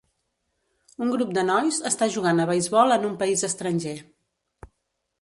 [1.07, 3.97] Un grup de nois està jugant a beisbol en un país estranger.